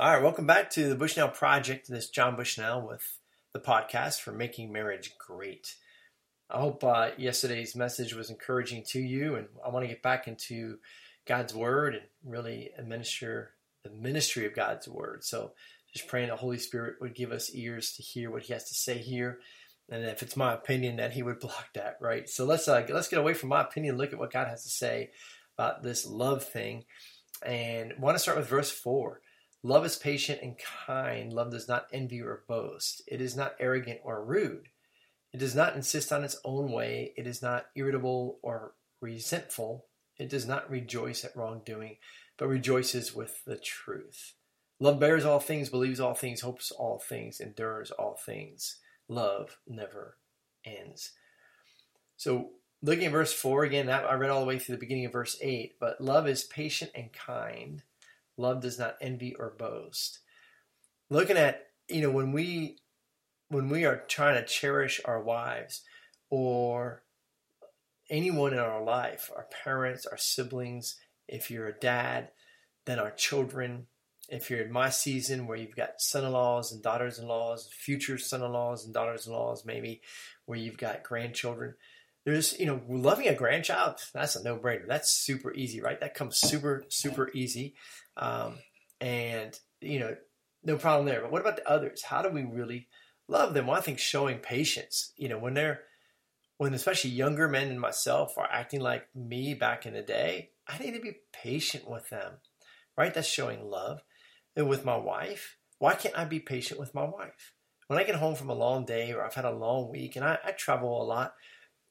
All 0.00 0.10
right, 0.10 0.22
welcome 0.22 0.46
back 0.46 0.70
to 0.70 0.88
the 0.88 0.94
Bushnell 0.94 1.28
Project. 1.28 1.86
This 1.86 2.04
is 2.04 2.10
John 2.10 2.34
Bushnell 2.34 2.88
with 2.88 3.18
the 3.52 3.60
podcast 3.60 4.22
for 4.22 4.32
making 4.32 4.72
marriage 4.72 5.12
great. 5.18 5.74
I 6.48 6.58
hope 6.58 6.82
uh, 6.82 7.10
yesterday's 7.18 7.76
message 7.76 8.14
was 8.14 8.30
encouraging 8.30 8.84
to 8.92 8.98
you, 8.98 9.34
and 9.34 9.48
I 9.62 9.68
want 9.68 9.84
to 9.84 9.88
get 9.88 10.02
back 10.02 10.26
into 10.26 10.78
God's 11.26 11.54
Word 11.54 11.96
and 11.96 12.04
really 12.24 12.70
administer 12.78 13.50
the 13.84 13.90
ministry 13.90 14.46
of 14.46 14.54
God's 14.54 14.88
Word. 14.88 15.22
So, 15.22 15.52
just 15.92 16.08
praying 16.08 16.30
the 16.30 16.36
Holy 16.36 16.56
Spirit 16.56 16.94
would 17.02 17.14
give 17.14 17.30
us 17.30 17.54
ears 17.54 17.92
to 17.96 18.02
hear 18.02 18.30
what 18.30 18.44
He 18.44 18.54
has 18.54 18.70
to 18.70 18.74
say 18.74 18.96
here, 18.96 19.40
and 19.90 20.02
if 20.06 20.22
it's 20.22 20.34
my 20.34 20.54
opinion, 20.54 20.96
that 20.96 21.12
He 21.12 21.22
would 21.22 21.40
block 21.40 21.74
that. 21.74 21.98
Right. 22.00 22.26
So 22.26 22.46
let's 22.46 22.66
uh, 22.68 22.86
let's 22.88 23.08
get 23.08 23.18
away 23.18 23.34
from 23.34 23.50
my 23.50 23.60
opinion. 23.60 23.98
Look 23.98 24.14
at 24.14 24.18
what 24.18 24.32
God 24.32 24.48
has 24.48 24.62
to 24.62 24.70
say 24.70 25.10
about 25.58 25.82
this 25.82 26.06
love 26.06 26.42
thing, 26.42 26.86
and 27.44 27.92
I 27.92 28.00
want 28.00 28.14
to 28.14 28.18
start 28.18 28.38
with 28.38 28.48
verse 28.48 28.70
four. 28.70 29.20
Love 29.62 29.84
is 29.84 29.96
patient 29.96 30.40
and 30.42 30.56
kind. 30.86 31.32
Love 31.32 31.50
does 31.50 31.68
not 31.68 31.86
envy 31.92 32.22
or 32.22 32.44
boast. 32.48 33.02
It 33.06 33.20
is 33.20 33.36
not 33.36 33.56
arrogant 33.60 34.00
or 34.04 34.24
rude. 34.24 34.68
It 35.32 35.38
does 35.38 35.54
not 35.54 35.76
insist 35.76 36.12
on 36.12 36.24
its 36.24 36.40
own 36.44 36.72
way. 36.72 37.12
It 37.16 37.26
is 37.26 37.42
not 37.42 37.66
irritable 37.76 38.38
or 38.42 38.72
resentful. 39.00 39.86
It 40.18 40.28
does 40.28 40.46
not 40.46 40.70
rejoice 40.70 41.24
at 41.24 41.36
wrongdoing, 41.36 41.96
but 42.36 42.48
rejoices 42.48 43.14
with 43.14 43.44
the 43.44 43.56
truth. 43.56 44.34
Love 44.78 44.98
bears 44.98 45.26
all 45.26 45.40
things, 45.40 45.68
believes 45.68 46.00
all 46.00 46.14
things, 46.14 46.40
hopes 46.40 46.70
all 46.70 46.98
things, 46.98 47.38
endures 47.38 47.90
all 47.90 48.18
things. 48.24 48.78
Love 49.08 49.58
never 49.66 50.16
ends. 50.64 51.12
So, 52.16 52.50
looking 52.82 53.04
at 53.04 53.12
verse 53.12 53.32
4 53.32 53.64
again, 53.64 53.90
I 53.90 54.14
read 54.14 54.30
all 54.30 54.40
the 54.40 54.46
way 54.46 54.58
through 54.58 54.76
the 54.76 54.80
beginning 54.80 55.04
of 55.04 55.12
verse 55.12 55.36
8, 55.40 55.76
but 55.78 56.00
love 56.00 56.26
is 56.26 56.44
patient 56.44 56.92
and 56.94 57.12
kind. 57.12 57.82
Love 58.40 58.62
does 58.62 58.78
not 58.78 58.96
envy 59.00 59.34
or 59.34 59.50
boast. 59.50 60.20
Looking 61.10 61.36
at, 61.36 61.66
you 61.88 62.00
know, 62.00 62.10
when 62.10 62.32
we 62.32 62.78
when 63.48 63.68
we 63.68 63.84
are 63.84 64.04
trying 64.08 64.36
to 64.36 64.46
cherish 64.46 65.00
our 65.04 65.20
wives 65.20 65.82
or 66.30 67.02
anyone 68.08 68.52
in 68.52 68.58
our 68.58 68.82
life, 68.82 69.30
our 69.34 69.46
parents, 69.64 70.06
our 70.06 70.16
siblings, 70.16 70.96
if 71.28 71.50
you're 71.50 71.66
a 71.66 71.78
dad, 71.78 72.30
then 72.86 72.98
our 72.98 73.10
children, 73.10 73.86
if 74.28 74.50
you're 74.50 74.60
in 74.60 74.72
my 74.72 74.88
season 74.88 75.46
where 75.46 75.58
you've 75.58 75.76
got 75.76 76.00
son-in-laws 76.00 76.72
and 76.72 76.82
daughters-in-laws, 76.82 77.68
future 77.72 78.18
son-in-laws 78.18 78.84
and 78.84 78.94
daughters-in-laws, 78.94 79.64
maybe 79.64 80.00
where 80.46 80.58
you've 80.58 80.78
got 80.78 81.02
grandchildren, 81.02 81.74
there's 82.24 82.58
you 82.58 82.66
know 82.66 82.80
loving 82.88 83.28
a 83.28 83.34
grandchild 83.34 83.96
that's 84.12 84.36
a 84.36 84.42
no-brainer. 84.42 84.86
That's 84.86 85.10
super 85.10 85.52
easy 85.54 85.80
right? 85.80 86.00
That 86.00 86.14
comes 86.14 86.38
super 86.38 86.84
super 86.88 87.30
easy. 87.34 87.74
Um, 88.16 88.58
and 89.00 89.58
you 89.80 89.98
know 90.00 90.16
no 90.62 90.76
problem 90.76 91.06
there. 91.06 91.22
But 91.22 91.32
what 91.32 91.40
about 91.40 91.56
the 91.56 91.68
others? 91.68 92.02
How 92.02 92.22
do 92.22 92.28
we 92.28 92.44
really 92.44 92.88
love 93.28 93.54
them? 93.54 93.66
Well 93.66 93.76
i 93.76 93.80
think 93.80 93.98
showing 93.98 94.38
patience. 94.38 95.12
You 95.16 95.28
know 95.28 95.38
when 95.38 95.54
they're 95.54 95.80
when 96.58 96.74
especially 96.74 97.10
younger 97.10 97.48
men 97.48 97.68
and 97.68 97.80
myself 97.80 98.36
are 98.36 98.48
acting 98.50 98.80
like 98.80 99.06
me 99.14 99.54
back 99.54 99.86
in 99.86 99.94
the 99.94 100.02
day 100.02 100.50
i 100.68 100.76
need 100.76 100.92
to 100.92 101.00
be 101.00 101.16
patient 101.32 101.88
with 101.88 102.10
them 102.10 102.34
right? 102.98 103.14
That's 103.14 103.26
showing 103.26 103.64
love. 103.64 104.02
And 104.54 104.68
with 104.68 104.84
my 104.84 104.96
wife 104.96 105.56
why 105.78 105.94
can't 105.94 106.18
i 106.18 106.26
be 106.26 106.40
patient 106.40 106.78
with 106.78 106.94
my 106.94 107.04
wife? 107.04 107.54
When 107.86 107.98
i 107.98 108.04
get 108.04 108.16
home 108.16 108.34
from 108.34 108.50
a 108.50 108.54
long 108.54 108.84
day 108.84 109.12
or 109.12 109.24
i've 109.24 109.34
had 109.34 109.46
a 109.46 109.50
long 109.50 109.90
week 109.90 110.16
and 110.16 110.24
i, 110.24 110.38
I 110.44 110.50
travel 110.52 111.02
a 111.02 111.04
lot 111.04 111.32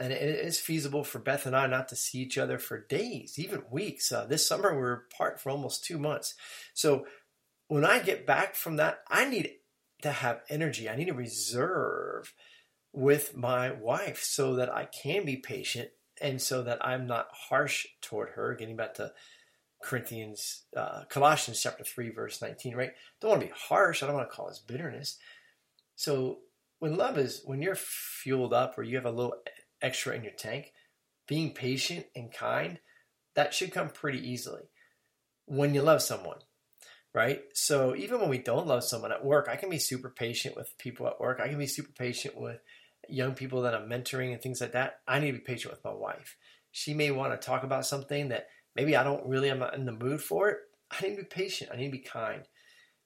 and 0.00 0.12
it 0.12 0.22
is 0.22 0.58
feasible 0.58 1.04
for 1.04 1.18
Beth 1.18 1.46
and 1.46 1.54
I 1.54 1.66
not 1.66 1.88
to 1.88 1.96
see 1.96 2.18
each 2.18 2.38
other 2.38 2.58
for 2.58 2.86
days, 2.86 3.38
even 3.38 3.62
weeks. 3.70 4.10
Uh, 4.10 4.24
this 4.24 4.46
summer 4.46 4.72
we 4.72 4.80
were 4.80 5.06
apart 5.12 5.40
for 5.40 5.50
almost 5.50 5.84
two 5.84 5.98
months. 5.98 6.34
So 6.74 7.06
when 7.68 7.84
I 7.84 7.98
get 7.98 8.26
back 8.26 8.54
from 8.54 8.76
that, 8.76 9.00
I 9.08 9.28
need 9.28 9.50
to 10.02 10.10
have 10.10 10.42
energy. 10.48 10.88
I 10.88 10.96
need 10.96 11.08
a 11.08 11.14
reserve 11.14 12.32
with 12.92 13.36
my 13.36 13.70
wife 13.70 14.22
so 14.22 14.56
that 14.56 14.74
I 14.74 14.86
can 14.86 15.24
be 15.24 15.36
patient 15.36 15.90
and 16.20 16.40
so 16.40 16.62
that 16.62 16.84
I'm 16.86 17.06
not 17.06 17.28
harsh 17.32 17.86
toward 18.00 18.30
her. 18.30 18.54
Getting 18.54 18.76
back 18.76 18.94
to 18.94 19.12
Corinthians, 19.82 20.62
uh, 20.76 21.04
Colossians 21.08 21.60
chapter 21.60 21.84
3, 21.84 22.10
verse 22.10 22.40
19, 22.40 22.74
right? 22.74 22.92
Don't 23.20 23.30
want 23.30 23.40
to 23.42 23.46
be 23.48 23.54
harsh. 23.56 24.02
I 24.02 24.06
don't 24.06 24.16
want 24.16 24.30
to 24.30 24.34
call 24.34 24.48
this 24.48 24.58
bitterness. 24.58 25.18
So 25.96 26.38
when 26.78 26.96
love 26.96 27.18
is, 27.18 27.42
when 27.44 27.62
you're 27.62 27.74
fueled 27.76 28.52
up 28.52 28.78
or 28.78 28.82
you 28.82 28.96
have 28.96 29.06
a 29.06 29.10
little 29.10 29.34
extra 29.82 30.14
in 30.14 30.22
your 30.22 30.32
tank, 30.32 30.72
being 31.26 31.52
patient 31.52 32.06
and 32.14 32.32
kind, 32.32 32.78
that 33.34 33.54
should 33.54 33.72
come 33.72 33.88
pretty 33.88 34.18
easily 34.30 34.62
when 35.46 35.74
you 35.74 35.82
love 35.82 36.02
someone, 36.02 36.38
right? 37.14 37.42
So 37.54 37.94
even 37.96 38.20
when 38.20 38.28
we 38.30 38.38
don't 38.38 38.66
love 38.66 38.84
someone 38.84 39.12
at 39.12 39.24
work, 39.24 39.48
I 39.50 39.56
can 39.56 39.70
be 39.70 39.78
super 39.78 40.10
patient 40.10 40.56
with 40.56 40.76
people 40.78 41.06
at 41.06 41.20
work. 41.20 41.40
I 41.40 41.48
can 41.48 41.58
be 41.58 41.66
super 41.66 41.92
patient 41.92 42.36
with 42.36 42.60
young 43.08 43.34
people 43.34 43.62
that 43.62 43.74
I'm 43.74 43.88
mentoring 43.88 44.32
and 44.32 44.40
things 44.40 44.60
like 44.60 44.72
that. 44.72 45.00
I 45.06 45.18
need 45.18 45.32
to 45.32 45.38
be 45.38 45.44
patient 45.44 45.74
with 45.74 45.84
my 45.84 45.92
wife. 45.92 46.36
She 46.70 46.94
may 46.94 47.10
want 47.10 47.38
to 47.38 47.46
talk 47.46 47.64
about 47.64 47.86
something 47.86 48.28
that 48.28 48.46
maybe 48.74 48.96
I 48.96 49.02
don't 49.02 49.26
really, 49.26 49.50
I'm 49.50 49.58
not 49.58 49.74
in 49.74 49.84
the 49.84 49.92
mood 49.92 50.22
for 50.22 50.48
it. 50.50 50.58
I 50.90 51.02
need 51.02 51.16
to 51.16 51.22
be 51.22 51.28
patient. 51.28 51.70
I 51.72 51.76
need 51.76 51.86
to 51.86 51.92
be 51.92 51.98
kind. 51.98 52.42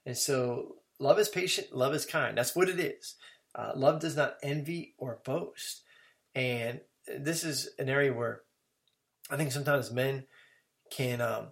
And 0.04 0.16
so 0.16 0.76
love 0.98 1.19
is 1.19 1.28
patient, 1.28 1.75
love 1.75 1.94
is 1.94 2.06
kind. 2.06 2.38
That's 2.38 2.54
what 2.54 2.69
it 2.69 2.78
is. 2.78 3.16
Uh, 3.54 3.72
love 3.75 4.00
does 4.00 4.16
not 4.16 4.37
envy 4.43 4.94
or 4.98 5.20
boast. 5.25 5.82
And 6.37 6.81
this 7.19 7.45
is 7.45 7.71
an 7.79 7.89
area 7.89 8.13
where 8.13 8.43
I 9.31 9.37
think 9.37 9.51
sometimes 9.51 9.91
men 9.91 10.27
can 10.91 11.23
um, 11.23 11.49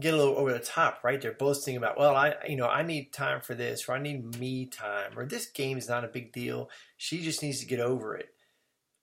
get 0.00 0.14
a 0.14 0.16
little 0.16 0.36
over 0.36 0.52
the 0.52 0.58
top, 0.58 1.00
right? 1.04 1.20
They're 1.20 1.32
boasting 1.32 1.76
about, 1.76 1.98
well, 1.98 2.16
I, 2.16 2.34
you 2.48 2.56
know, 2.56 2.66
I 2.66 2.82
need 2.82 3.12
time 3.12 3.42
for 3.42 3.54
this, 3.54 3.86
or 3.86 3.92
I 3.92 4.00
need 4.00 4.38
me 4.40 4.66
time, 4.66 5.12
or 5.16 5.26
this 5.26 5.50
game 5.50 5.76
is 5.76 5.88
not 5.90 6.04
a 6.04 6.08
big 6.08 6.32
deal. 6.32 6.70
She 6.96 7.22
just 7.22 7.42
needs 7.42 7.60
to 7.60 7.66
get 7.66 7.78
over 7.78 8.16
it. 8.16 8.30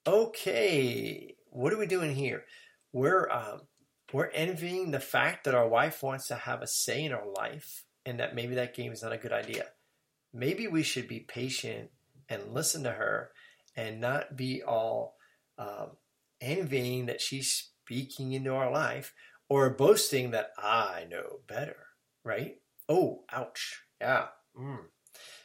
Okay, 0.07 1.35
what 1.51 1.71
are 1.71 1.77
we 1.77 1.85
doing 1.85 2.15
here? 2.15 2.43
We're 2.91 3.29
um, 3.29 3.61
we're 4.11 4.29
envying 4.31 4.91
the 4.91 4.99
fact 4.99 5.45
that 5.45 5.55
our 5.55 5.67
wife 5.67 6.03
wants 6.03 6.27
to 6.27 6.35
have 6.35 6.61
a 6.61 6.67
say 6.67 7.05
in 7.05 7.13
our 7.13 7.27
life, 7.37 7.85
and 8.05 8.19
that 8.19 8.35
maybe 8.35 8.55
that 8.55 8.75
game 8.75 8.91
is 8.91 9.01
not 9.03 9.13
a 9.13 9.17
good 9.17 9.31
idea. 9.31 9.65
Maybe 10.33 10.67
we 10.67 10.83
should 10.83 11.07
be 11.07 11.19
patient 11.19 11.91
and 12.27 12.53
listen 12.53 12.83
to 12.83 12.91
her 12.91 13.31
and 13.75 14.01
not 14.01 14.35
be 14.35 14.61
all 14.63 15.15
um, 15.57 15.91
envying 16.41 17.05
that 17.07 17.21
she's 17.21 17.69
speaking 17.85 18.33
into 18.33 18.53
our 18.53 18.71
life 18.71 19.13
or 19.49 19.69
boasting 19.69 20.31
that 20.31 20.51
I 20.57 21.05
know 21.09 21.39
better, 21.47 21.87
right? 22.23 22.55
Oh, 22.89 23.23
ouch. 23.31 23.83
Yeah. 24.01 24.27
Mm. 24.59 24.85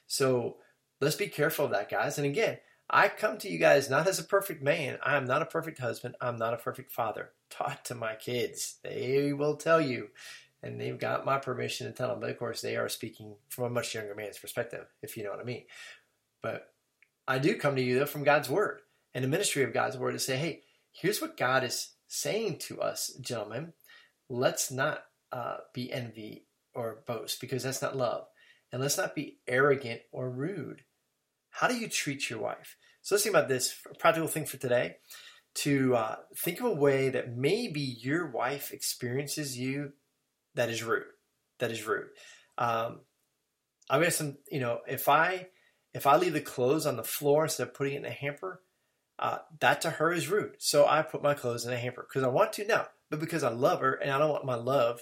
So 0.07 0.57
let's 1.01 1.17
be 1.17 1.29
careful 1.29 1.67
of 1.67 1.71
that, 1.73 1.91
guys. 1.91 2.19
And 2.19 2.27
again, 2.27 2.59
I 2.91 3.09
come 3.09 3.37
to 3.39 3.49
you 3.49 3.59
guys 3.59 3.91
not 3.91 4.07
as 4.07 4.19
a 4.19 4.25
perfect 4.25 4.63
man. 4.63 4.99
I 5.03 5.17
am 5.17 5.27
not 5.27 5.43
a 5.43 5.47
perfect 5.47 5.79
husband. 5.79 6.17
I'm 6.21 6.37
not 6.37 6.55
a 6.55 6.59
perfect 6.59 6.91
father. 6.91 7.33
Talk 7.51 7.85
to 7.85 7.95
my 7.95 8.15
kids. 8.15 8.79
They 8.83 9.33
will 9.33 9.57
tell 9.57 9.81
you. 9.81 10.09
And 10.63 10.81
they've 10.81 10.99
got 10.99 11.25
my 11.25 11.39
permission 11.39 11.87
to 11.87 11.93
tell 11.93 12.09
them. 12.09 12.21
But 12.21 12.31
of 12.31 12.39
course, 12.39 12.61
they 12.61 12.77
are 12.77 12.89
speaking 12.89 13.37
from 13.49 13.65
a 13.65 13.71
much 13.71 13.95
younger 13.95 14.15
man's 14.15 14.39
perspective, 14.39 14.87
if 15.03 15.17
you 15.17 15.23
know 15.23 15.31
what 15.31 15.41
I 15.41 15.45
mean. 15.45 15.65
But 16.43 16.73
I 17.29 17.39
do 17.39 17.57
come 17.57 17.77
to 17.77 17.83
you 17.83 17.99
though 17.99 18.07
from 18.07 18.25
God's 18.25 18.49
word 18.49 18.81
and 19.15 19.23
the 19.23 19.29
ministry 19.29 19.63
of 19.63 19.75
God's 19.75 19.99
word 19.99 20.13
to 20.13 20.19
say, 20.19 20.39
hey, 20.39 20.63
here's 20.91 21.21
what 21.21 21.37
God 21.37 21.63
is 21.63 21.91
saying 22.07 22.59
to 22.61 22.81
us, 22.81 23.13
gentlemen. 23.21 23.75
Let's 24.31 24.71
not 24.71 25.05
uh, 25.31 25.59
be 25.75 25.93
envy 25.93 26.47
or 26.75 27.03
boast 27.07 27.41
because 27.41 27.63
that's 27.63 27.83
not 27.83 27.97
love. 27.97 28.25
And 28.73 28.81
let's 28.81 28.97
not 28.97 29.15
be 29.15 29.41
arrogant 29.47 30.01
or 30.11 30.31
rude. 30.31 30.85
How 31.51 31.69
do 31.69 31.77
you 31.77 31.89
treat 31.89 32.31
your 32.31 32.39
wife? 32.39 32.77
So 33.03 33.15
let's 33.15 33.25
think 33.25 33.35
about 33.35 33.49
this 33.49 33.75
practical 33.99 34.29
thing 34.29 34.47
for 34.47 34.57
today. 34.57 34.97
To 35.57 35.97
uh, 35.97 36.17
think 36.37 36.61
of 36.61 36.67
a 36.67 36.75
way 36.75 37.11
that 37.11 37.37
maybe 37.37 37.81
your 37.81 38.31
wife 38.31 38.73
experiences 38.73 39.59
you 39.59 39.93
that 40.55 40.71
is 40.71 40.83
rude. 40.83 41.05
That 41.59 41.73
is 41.73 41.87
rude. 41.87 42.09
Um, 42.57 43.01
I've 43.91 44.03
got 44.03 44.13
some, 44.13 44.39
you 44.51 44.61
know, 44.61 44.81
if 44.87 45.09
I 45.09 45.49
if 45.95 46.07
I 46.07 46.17
leave 46.17 46.33
the 46.33 46.41
clothes 46.41 46.87
on 46.87 46.97
the 46.97 47.05
floor 47.05 47.45
instead 47.45 47.69
of 47.69 47.75
putting 47.75 47.95
it 47.95 47.99
in 47.99 48.05
a 48.05 48.11
hamper, 48.11 48.61
uh, 49.19 49.39
that 49.61 49.81
to 49.81 49.91
her 49.91 50.13
is 50.13 50.29
rude. 50.29 50.57
So 50.59 50.87
I 50.87 51.03
put 51.03 51.23
my 51.23 51.35
clothes 51.35 51.67
in 51.67 51.73
a 51.73 51.79
hamper 51.79 52.07
because 52.09 52.23
I 52.23 52.29
want 52.29 52.53
to 52.55 52.67
now, 52.67 52.87
but 53.11 53.21
because 53.21 53.43
I 53.43 53.51
love 53.51 53.81
her 53.81 53.95
and 53.95 54.11
I 54.11 54.19
don't 54.19 54.31
want 54.31 54.45
my 54.45 54.55
love 54.55 55.01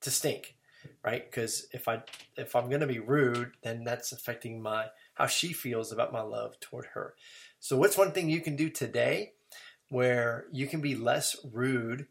to 0.00 0.10
stink, 0.10 0.56
right? 1.04 1.24
Because 1.30 1.66
if 1.72 1.86
I 1.86 2.02
if 2.36 2.56
I'm 2.56 2.68
gonna 2.70 2.86
be 2.86 2.98
rude, 2.98 3.52
then 3.62 3.84
that's 3.84 4.12
affecting 4.12 4.60
my 4.60 4.86
how 5.14 5.26
she 5.26 5.52
feels 5.52 5.92
about 5.92 6.12
my 6.12 6.22
love 6.22 6.58
toward 6.60 6.86
her. 6.94 7.14
So 7.60 7.76
what's 7.76 7.98
one 7.98 8.12
thing 8.12 8.30
you 8.30 8.40
can 8.40 8.56
do 8.56 8.70
today 8.70 9.34
where 9.90 10.46
you 10.52 10.66
can 10.66 10.80
be 10.80 10.94
less 10.94 11.36
rude 11.52 12.06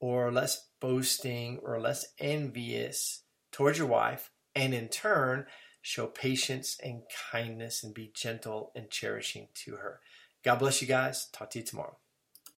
or 0.00 0.32
less 0.32 0.66
boasting 0.80 1.58
or 1.62 1.80
less 1.80 2.06
envious 2.18 3.22
towards 3.52 3.78
your 3.78 3.86
wife, 3.86 4.30
and 4.54 4.74
in 4.74 4.88
turn 4.88 5.46
show 5.88 6.06
patience 6.06 6.76
and 6.84 7.00
kindness 7.32 7.82
and 7.82 7.94
be 7.94 8.12
gentle 8.14 8.70
and 8.76 8.90
cherishing 8.90 9.48
to 9.54 9.76
her. 9.76 10.00
God 10.44 10.56
bless 10.58 10.82
you 10.82 10.86
guys. 10.86 11.28
Talk 11.32 11.48
to 11.50 11.60
you 11.60 11.64
tomorrow. 11.64 11.96